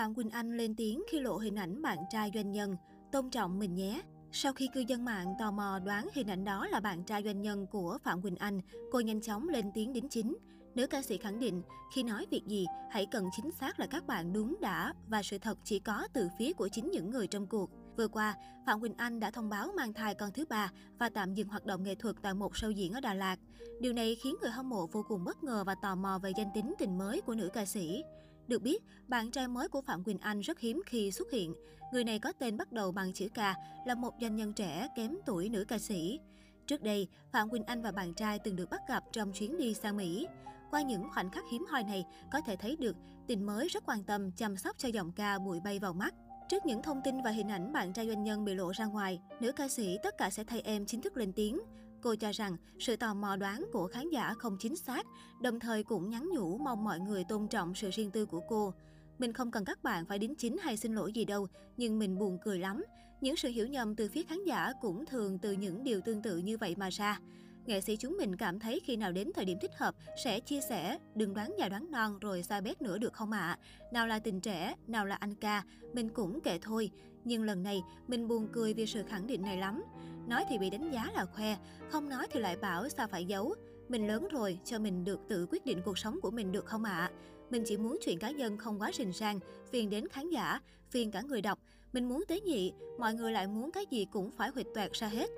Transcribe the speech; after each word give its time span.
Phạm 0.00 0.14
Quỳnh 0.14 0.30
Anh 0.30 0.56
lên 0.56 0.74
tiếng 0.74 1.02
khi 1.08 1.20
lộ 1.20 1.36
hình 1.36 1.56
ảnh 1.56 1.82
bạn 1.82 1.98
trai 2.10 2.30
doanh 2.34 2.52
nhân, 2.52 2.76
tôn 3.12 3.30
trọng 3.30 3.58
mình 3.58 3.74
nhé. 3.74 4.02
Sau 4.32 4.52
khi 4.52 4.68
cư 4.74 4.80
dân 4.80 5.04
mạng 5.04 5.34
tò 5.38 5.50
mò 5.50 5.78
đoán 5.84 6.08
hình 6.14 6.26
ảnh 6.26 6.44
đó 6.44 6.66
là 6.66 6.80
bạn 6.80 7.04
trai 7.04 7.22
doanh 7.24 7.42
nhân 7.42 7.66
của 7.66 7.98
Phạm 8.02 8.22
Quỳnh 8.22 8.36
Anh, 8.36 8.60
cô 8.92 9.00
nhanh 9.00 9.20
chóng 9.20 9.48
lên 9.48 9.70
tiếng 9.74 9.92
đính 9.92 10.08
chính. 10.08 10.36
Nữ 10.74 10.86
ca 10.86 11.02
sĩ 11.02 11.16
khẳng 11.16 11.38
định, 11.38 11.62
khi 11.94 12.02
nói 12.02 12.26
việc 12.30 12.42
gì, 12.46 12.66
hãy 12.90 13.06
cần 13.06 13.24
chính 13.36 13.50
xác 13.50 13.80
là 13.80 13.86
các 13.86 14.06
bạn 14.06 14.32
đúng 14.32 14.56
đã 14.60 14.94
và 15.08 15.22
sự 15.22 15.38
thật 15.38 15.58
chỉ 15.64 15.78
có 15.78 16.08
từ 16.12 16.28
phía 16.38 16.52
của 16.52 16.68
chính 16.68 16.90
những 16.90 17.10
người 17.10 17.26
trong 17.26 17.46
cuộc. 17.46 17.70
Vừa 17.96 18.08
qua, 18.08 18.34
Phạm 18.66 18.80
Quỳnh 18.80 18.94
Anh 18.96 19.20
đã 19.20 19.30
thông 19.30 19.48
báo 19.48 19.72
mang 19.76 19.92
thai 19.92 20.14
con 20.14 20.30
thứ 20.34 20.44
ba 20.48 20.72
và 20.98 21.08
tạm 21.08 21.34
dừng 21.34 21.48
hoạt 21.48 21.66
động 21.66 21.82
nghệ 21.82 21.94
thuật 21.94 22.16
tại 22.22 22.34
một 22.34 22.52
show 22.52 22.70
diễn 22.70 22.92
ở 22.92 23.00
Đà 23.00 23.14
Lạt. 23.14 23.36
Điều 23.80 23.92
này 23.92 24.16
khiến 24.22 24.36
người 24.40 24.50
hâm 24.50 24.68
mộ 24.68 24.86
vô 24.86 25.04
cùng 25.08 25.24
bất 25.24 25.44
ngờ 25.44 25.64
và 25.66 25.74
tò 25.82 25.94
mò 25.94 26.18
về 26.22 26.32
danh 26.36 26.50
tính 26.54 26.74
tình 26.78 26.98
mới 26.98 27.20
của 27.20 27.34
nữ 27.34 27.48
ca 27.52 27.64
sĩ. 27.64 28.02
Được 28.50 28.62
biết, 28.62 28.82
bạn 29.08 29.30
trai 29.30 29.48
mới 29.48 29.68
của 29.68 29.80
Phạm 29.80 30.04
Quỳnh 30.04 30.18
Anh 30.18 30.40
rất 30.40 30.60
hiếm 30.60 30.82
khi 30.86 31.10
xuất 31.10 31.30
hiện. 31.30 31.54
Người 31.92 32.04
này 32.04 32.18
có 32.18 32.32
tên 32.32 32.56
bắt 32.56 32.72
đầu 32.72 32.92
bằng 32.92 33.12
chữ 33.12 33.28
K, 33.28 33.38
là 33.86 33.94
một 33.94 34.14
doanh 34.20 34.36
nhân 34.36 34.52
trẻ 34.52 34.88
kém 34.96 35.16
tuổi 35.26 35.48
nữ 35.48 35.64
ca 35.68 35.78
sĩ. 35.78 36.20
Trước 36.66 36.82
đây, 36.82 37.08
Phạm 37.32 37.50
Quỳnh 37.50 37.64
Anh 37.64 37.82
và 37.82 37.92
bạn 37.92 38.14
trai 38.14 38.38
từng 38.38 38.56
được 38.56 38.70
bắt 38.70 38.80
gặp 38.88 39.04
trong 39.12 39.32
chuyến 39.32 39.58
đi 39.58 39.74
sang 39.74 39.96
Mỹ. 39.96 40.26
Qua 40.70 40.82
những 40.82 41.08
khoảnh 41.14 41.30
khắc 41.30 41.44
hiếm 41.52 41.64
hoi 41.68 41.82
này, 41.82 42.04
có 42.32 42.40
thể 42.40 42.56
thấy 42.56 42.76
được 42.76 42.96
tình 43.26 43.46
mới 43.46 43.68
rất 43.68 43.84
quan 43.86 44.04
tâm 44.04 44.32
chăm 44.32 44.56
sóc 44.56 44.78
cho 44.78 44.88
giọng 44.88 45.12
ca 45.12 45.38
bụi 45.38 45.60
bay 45.60 45.78
vào 45.78 45.92
mắt. 45.92 46.14
Trước 46.48 46.66
những 46.66 46.82
thông 46.82 47.00
tin 47.04 47.22
và 47.22 47.30
hình 47.30 47.48
ảnh 47.48 47.72
bạn 47.72 47.92
trai 47.92 48.06
doanh 48.08 48.22
nhân 48.22 48.44
bị 48.44 48.54
lộ 48.54 48.70
ra 48.70 48.84
ngoài, 48.84 49.20
nữ 49.40 49.52
ca 49.52 49.68
sĩ 49.68 49.98
tất 50.02 50.18
cả 50.18 50.30
sẽ 50.30 50.44
thay 50.44 50.60
em 50.60 50.86
chính 50.86 51.02
thức 51.02 51.16
lên 51.16 51.32
tiếng. 51.32 51.60
Cô 52.02 52.14
cho 52.14 52.30
rằng 52.32 52.56
sự 52.78 52.96
tò 52.96 53.14
mò 53.14 53.36
đoán 53.36 53.66
của 53.72 53.88
khán 53.88 54.10
giả 54.10 54.34
không 54.38 54.56
chính 54.60 54.76
xác, 54.76 55.06
đồng 55.42 55.60
thời 55.60 55.82
cũng 55.82 56.10
nhắn 56.10 56.28
nhủ 56.34 56.58
mong 56.58 56.84
mọi 56.84 57.00
người 57.00 57.24
tôn 57.24 57.48
trọng 57.48 57.74
sự 57.74 57.90
riêng 57.90 58.10
tư 58.10 58.26
của 58.26 58.40
cô. 58.48 58.74
Mình 59.18 59.32
không 59.32 59.50
cần 59.50 59.64
các 59.64 59.82
bạn 59.82 60.06
phải 60.06 60.18
đính 60.18 60.34
chính 60.34 60.56
hay 60.58 60.76
xin 60.76 60.94
lỗi 60.94 61.12
gì 61.12 61.24
đâu, 61.24 61.46
nhưng 61.76 61.98
mình 61.98 62.18
buồn 62.18 62.38
cười 62.44 62.58
lắm. 62.58 62.84
Những 63.20 63.36
sự 63.36 63.48
hiểu 63.48 63.66
nhầm 63.66 63.96
từ 63.96 64.08
phía 64.08 64.22
khán 64.22 64.44
giả 64.44 64.72
cũng 64.80 65.06
thường 65.06 65.38
từ 65.38 65.52
những 65.52 65.84
điều 65.84 66.00
tương 66.00 66.22
tự 66.22 66.36
như 66.36 66.56
vậy 66.58 66.74
mà 66.78 66.88
ra. 66.90 67.20
Nghệ 67.66 67.80
sĩ 67.80 67.96
chúng 67.96 68.16
mình 68.16 68.36
cảm 68.36 68.58
thấy 68.58 68.80
khi 68.84 68.96
nào 68.96 69.12
đến 69.12 69.30
thời 69.34 69.44
điểm 69.44 69.58
thích 69.62 69.70
hợp 69.76 69.94
sẽ 70.24 70.40
chia 70.40 70.60
sẻ, 70.60 70.98
đừng 71.14 71.34
đoán 71.34 71.54
già 71.58 71.68
đoán 71.68 71.90
non 71.90 72.18
rồi 72.18 72.42
xa 72.42 72.60
bét 72.60 72.82
nữa 72.82 72.98
được 72.98 73.12
không 73.12 73.32
ạ? 73.32 73.38
À? 73.38 73.58
Nào 73.92 74.06
là 74.06 74.18
tình 74.18 74.40
trẻ, 74.40 74.74
nào 74.86 75.06
là 75.06 75.14
anh 75.14 75.34
ca, 75.34 75.62
mình 75.92 76.08
cũng 76.08 76.40
kệ 76.40 76.58
thôi. 76.58 76.90
Nhưng 77.24 77.42
lần 77.42 77.62
này 77.62 77.82
mình 78.08 78.28
buồn 78.28 78.48
cười 78.52 78.74
vì 78.74 78.86
sự 78.86 79.02
khẳng 79.08 79.26
định 79.26 79.42
này 79.42 79.56
lắm. 79.56 79.82
Nói 80.28 80.44
thì 80.48 80.58
bị 80.58 80.70
đánh 80.70 80.90
giá 80.90 81.10
là 81.14 81.24
khoe, 81.24 81.56
không 81.88 82.08
nói 82.08 82.26
thì 82.30 82.40
lại 82.40 82.56
bảo 82.56 82.88
sao 82.88 83.08
phải 83.08 83.24
giấu. 83.24 83.54
Mình 83.88 84.06
lớn 84.06 84.28
rồi, 84.30 84.58
cho 84.64 84.78
mình 84.78 85.04
được 85.04 85.20
tự 85.28 85.46
quyết 85.50 85.66
định 85.66 85.82
cuộc 85.84 85.98
sống 85.98 86.20
của 86.20 86.30
mình 86.30 86.52
được 86.52 86.66
không 86.66 86.84
ạ? 86.84 86.92
À? 86.92 87.10
Mình 87.50 87.62
chỉ 87.66 87.76
muốn 87.76 87.98
chuyện 88.04 88.18
cá 88.18 88.30
nhân 88.30 88.56
không 88.56 88.80
quá 88.80 88.90
rình 88.94 89.12
rang, 89.12 89.40
phiền 89.70 89.90
đến 89.90 90.08
khán 90.08 90.30
giả, 90.30 90.60
phiền 90.90 91.10
cả 91.10 91.22
người 91.22 91.42
đọc. 91.42 91.58
Mình 91.92 92.08
muốn 92.08 92.24
tế 92.28 92.40
nhị, 92.40 92.72
mọi 92.98 93.14
người 93.14 93.32
lại 93.32 93.46
muốn 93.46 93.70
cái 93.70 93.86
gì 93.90 94.06
cũng 94.12 94.30
phải 94.30 94.50
huỵch 94.50 94.66
toẹt 94.74 94.92
ra 94.92 95.08
hết. 95.08 95.30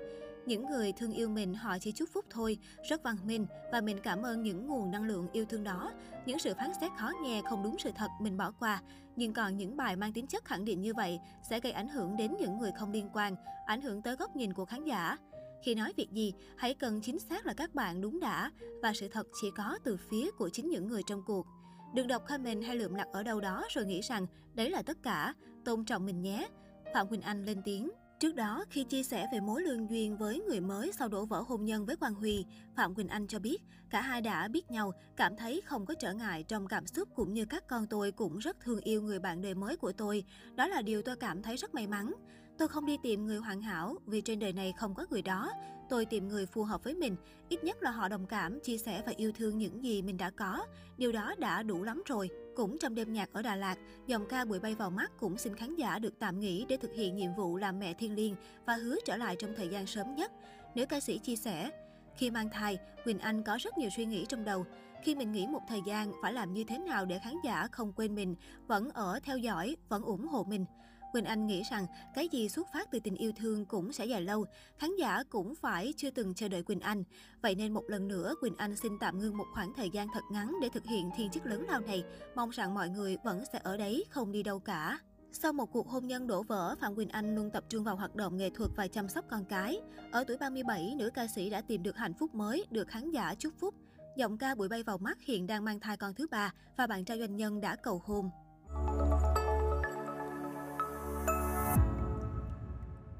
Những 0.45 0.65
người 0.65 0.91
thương 0.91 1.11
yêu 1.11 1.29
mình 1.29 1.53
họ 1.53 1.77
chỉ 1.79 1.91
chúc 1.91 2.09
phúc 2.13 2.25
thôi, 2.29 2.57
rất 2.89 3.03
văn 3.03 3.15
minh 3.25 3.45
và 3.71 3.81
mình 3.81 3.97
cảm 4.03 4.21
ơn 4.21 4.43
những 4.43 4.67
nguồn 4.67 4.91
năng 4.91 5.03
lượng 5.03 5.27
yêu 5.33 5.45
thương 5.45 5.63
đó. 5.63 5.91
Những 6.25 6.39
sự 6.39 6.53
phán 6.53 6.71
xét 6.81 6.91
khó 6.99 7.11
nghe 7.23 7.41
không 7.49 7.63
đúng 7.63 7.75
sự 7.79 7.91
thật 7.95 8.09
mình 8.21 8.37
bỏ 8.37 8.51
qua, 8.59 8.81
nhưng 9.15 9.33
còn 9.33 9.57
những 9.57 9.77
bài 9.77 9.95
mang 9.95 10.13
tính 10.13 10.27
chất 10.27 10.45
khẳng 10.45 10.65
định 10.65 10.81
như 10.81 10.93
vậy 10.93 11.19
sẽ 11.49 11.59
gây 11.59 11.71
ảnh 11.71 11.87
hưởng 11.87 12.17
đến 12.17 12.35
những 12.39 12.59
người 12.59 12.71
không 12.79 12.91
liên 12.91 13.09
quan, 13.13 13.35
ảnh 13.65 13.81
hưởng 13.81 14.01
tới 14.01 14.15
góc 14.15 14.35
nhìn 14.35 14.53
của 14.53 14.65
khán 14.65 14.83
giả. 14.83 15.17
Khi 15.63 15.75
nói 15.75 15.93
việc 15.97 16.11
gì, 16.11 16.33
hãy 16.57 16.73
cần 16.73 17.01
chính 17.01 17.19
xác 17.19 17.45
là 17.45 17.53
các 17.53 17.75
bạn 17.75 18.01
đúng 18.01 18.19
đã 18.19 18.51
và 18.81 18.93
sự 18.93 19.07
thật 19.07 19.27
chỉ 19.41 19.51
có 19.57 19.79
từ 19.83 19.97
phía 20.09 20.31
của 20.31 20.49
chính 20.49 20.69
những 20.69 20.87
người 20.87 21.01
trong 21.07 21.23
cuộc. 21.25 21.47
Đừng 21.93 22.07
đọc 22.07 22.23
comment 22.27 22.63
hay 22.63 22.75
lượm 22.75 22.95
lặt 22.95 23.07
ở 23.13 23.23
đâu 23.23 23.41
đó 23.41 23.65
rồi 23.69 23.85
nghĩ 23.85 24.01
rằng 24.01 24.27
đấy 24.53 24.69
là 24.69 24.81
tất 24.81 24.97
cả, 25.03 25.33
tôn 25.65 25.85
trọng 25.85 26.05
mình 26.05 26.21
nhé. 26.21 26.47
Phạm 26.93 27.07
Quỳnh 27.07 27.21
Anh 27.21 27.45
lên 27.45 27.61
tiếng. 27.65 27.89
Trước 28.19 28.35
đó, 28.35 28.65
khi 28.69 28.83
chia 28.83 29.03
sẻ 29.03 29.27
về 29.31 29.39
mối 29.39 29.61
lương 29.61 29.89
duyên 29.89 30.17
với 30.17 30.39
người 30.39 30.61
mới 30.61 30.91
sau 30.91 31.07
đổ 31.07 31.25
vỡ 31.25 31.41
hôn 31.47 31.65
nhân 31.65 31.85
với 31.85 31.95
Quang 31.95 32.13
Huy, 32.13 32.45
Phạm 32.75 32.95
Quỳnh 32.95 33.07
Anh 33.07 33.27
cho 33.27 33.39
biết 33.39 33.61
cả 33.93 34.01
hai 34.01 34.21
đã 34.21 34.47
biết 34.47 34.71
nhau, 34.71 34.93
cảm 35.15 35.35
thấy 35.37 35.61
không 35.65 35.85
có 35.85 35.93
trở 35.93 36.13
ngại 36.13 36.43
trong 36.43 36.67
cảm 36.67 36.87
xúc 36.87 37.09
cũng 37.15 37.33
như 37.33 37.45
các 37.45 37.67
con 37.67 37.87
tôi 37.87 38.11
cũng 38.11 38.37
rất 38.37 38.59
thương 38.59 38.79
yêu 38.79 39.01
người 39.01 39.19
bạn 39.19 39.41
đời 39.41 39.55
mới 39.55 39.77
của 39.77 39.91
tôi. 39.91 40.23
Đó 40.55 40.67
là 40.67 40.81
điều 40.81 41.01
tôi 41.01 41.15
cảm 41.15 41.41
thấy 41.41 41.55
rất 41.55 41.73
may 41.73 41.87
mắn. 41.87 42.13
Tôi 42.57 42.67
không 42.67 42.85
đi 42.85 42.97
tìm 43.03 43.25
người 43.25 43.37
hoàn 43.37 43.61
hảo 43.61 43.95
vì 44.05 44.21
trên 44.21 44.39
đời 44.39 44.53
này 44.53 44.73
không 44.77 44.95
có 44.95 45.05
người 45.09 45.21
đó. 45.21 45.51
Tôi 45.89 46.05
tìm 46.05 46.27
người 46.27 46.45
phù 46.45 46.63
hợp 46.63 46.83
với 46.83 46.95
mình, 46.95 47.15
ít 47.49 47.63
nhất 47.63 47.83
là 47.83 47.91
họ 47.91 48.07
đồng 48.07 48.25
cảm, 48.25 48.59
chia 48.59 48.77
sẻ 48.77 49.03
và 49.05 49.13
yêu 49.17 49.31
thương 49.31 49.57
những 49.57 49.83
gì 49.83 50.01
mình 50.01 50.17
đã 50.17 50.29
có. 50.29 50.65
Điều 50.97 51.11
đó 51.11 51.35
đã 51.37 51.63
đủ 51.63 51.83
lắm 51.83 52.03
rồi. 52.05 52.29
Cũng 52.55 52.77
trong 52.79 52.95
đêm 52.95 53.13
nhạc 53.13 53.33
ở 53.33 53.41
Đà 53.41 53.55
Lạt, 53.55 53.75
dòng 54.07 54.25
ca 54.29 54.45
Bụi 54.45 54.59
bay 54.59 54.75
vào 54.75 54.89
mắt 54.89 55.11
cũng 55.19 55.37
xin 55.37 55.55
khán 55.55 55.75
giả 55.75 55.99
được 55.99 56.19
tạm 56.19 56.39
nghỉ 56.39 56.65
để 56.69 56.77
thực 56.77 56.93
hiện 56.93 57.15
nhiệm 57.15 57.35
vụ 57.35 57.57
làm 57.57 57.79
mẹ 57.79 57.93
thiên 57.93 58.15
liêng 58.15 58.35
và 58.65 58.75
hứa 58.75 58.95
trở 59.05 59.17
lại 59.17 59.35
trong 59.39 59.53
thời 59.55 59.67
gian 59.67 59.87
sớm 59.87 60.15
nhất. 60.15 60.31
Nữ 60.75 60.85
ca 60.85 60.99
sĩ 60.99 61.17
chia 61.17 61.35
sẻ, 61.35 61.71
khi 62.17 62.31
mang 62.31 62.49
thai, 62.49 62.77
Quỳnh 63.03 63.19
Anh 63.19 63.43
có 63.43 63.57
rất 63.61 63.77
nhiều 63.77 63.89
suy 63.95 64.05
nghĩ 64.05 64.25
trong 64.29 64.43
đầu. 64.43 64.65
Khi 65.03 65.15
mình 65.15 65.31
nghỉ 65.31 65.47
một 65.47 65.61
thời 65.69 65.81
gian, 65.85 66.11
phải 66.21 66.33
làm 66.33 66.53
như 66.53 66.63
thế 66.63 66.77
nào 66.77 67.05
để 67.05 67.19
khán 67.19 67.33
giả 67.43 67.67
không 67.71 67.93
quên 67.93 68.15
mình, 68.15 68.35
vẫn 68.67 68.89
ở 68.89 69.19
theo 69.23 69.37
dõi, 69.37 69.75
vẫn 69.89 70.03
ủng 70.03 70.27
hộ 70.27 70.43
mình. 70.43 70.65
Quỳnh 71.13 71.25
Anh 71.25 71.47
nghĩ 71.47 71.63
rằng 71.71 71.87
cái 72.15 72.27
gì 72.27 72.49
xuất 72.49 72.67
phát 72.73 72.91
từ 72.91 72.99
tình 72.99 73.15
yêu 73.15 73.31
thương 73.35 73.65
cũng 73.65 73.93
sẽ 73.93 74.05
dài 74.05 74.21
lâu, 74.21 74.45
khán 74.77 74.89
giả 74.99 75.23
cũng 75.29 75.55
phải 75.55 75.93
chưa 75.97 76.09
từng 76.09 76.33
chờ 76.33 76.47
đợi 76.47 76.63
Quỳnh 76.63 76.79
Anh. 76.79 77.03
Vậy 77.41 77.55
nên 77.55 77.73
một 77.73 77.83
lần 77.87 78.07
nữa 78.07 78.33
Quỳnh 78.41 78.55
Anh 78.57 78.75
xin 78.75 78.99
tạm 78.99 79.19
ngưng 79.19 79.37
một 79.37 79.45
khoảng 79.53 79.73
thời 79.73 79.89
gian 79.89 80.07
thật 80.13 80.23
ngắn 80.31 80.55
để 80.61 80.69
thực 80.73 80.85
hiện 80.85 81.09
thiên 81.15 81.29
chức 81.29 81.45
lớn 81.45 81.65
lao 81.67 81.81
này, 81.81 82.03
mong 82.35 82.49
rằng 82.49 82.73
mọi 82.73 82.89
người 82.89 83.17
vẫn 83.23 83.43
sẽ 83.53 83.59
ở 83.63 83.77
đấy, 83.77 84.05
không 84.09 84.31
đi 84.31 84.43
đâu 84.43 84.59
cả. 84.59 84.99
Sau 85.31 85.53
một 85.53 85.71
cuộc 85.71 85.89
hôn 85.89 86.07
nhân 86.07 86.27
đổ 86.27 86.43
vỡ, 86.43 86.75
Phạm 86.81 86.95
Quỳnh 86.95 87.09
Anh 87.09 87.35
luôn 87.35 87.49
tập 87.51 87.63
trung 87.69 87.83
vào 87.83 87.95
hoạt 87.95 88.15
động 88.15 88.37
nghệ 88.37 88.49
thuật 88.49 88.71
và 88.75 88.87
chăm 88.87 89.09
sóc 89.09 89.25
con 89.29 89.45
cái. 89.45 89.79
Ở 90.11 90.23
tuổi 90.23 90.37
37, 90.37 90.93
nữ 90.97 91.09
ca 91.13 91.27
sĩ 91.27 91.49
đã 91.49 91.61
tìm 91.61 91.83
được 91.83 91.97
hạnh 91.97 92.13
phúc 92.13 92.35
mới, 92.35 92.65
được 92.69 92.87
khán 92.87 93.11
giả 93.11 93.35
chúc 93.39 93.53
phúc. 93.59 93.75
Giọng 94.17 94.37
ca 94.37 94.55
bụi 94.55 94.69
bay 94.69 94.83
vào 94.83 94.97
mắt 94.97 95.17
hiện 95.21 95.47
đang 95.47 95.65
mang 95.65 95.79
thai 95.79 95.97
con 95.97 96.13
thứ 96.13 96.27
ba 96.31 96.53
và 96.77 96.87
bạn 96.87 97.05
trai 97.05 97.19
doanh 97.19 97.35
nhân 97.35 97.61
đã 97.61 97.75
cầu 97.75 98.01
hôn. 98.05 98.29